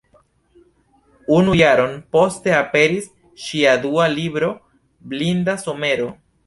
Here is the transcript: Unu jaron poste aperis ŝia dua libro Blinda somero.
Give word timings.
Unu 1.39 1.57
jaron 1.59 1.93
poste 2.17 2.57
aperis 2.63 3.13
ŝia 3.45 3.79
dua 3.87 4.11
libro 4.19 4.53
Blinda 5.13 5.61
somero. 5.69 6.15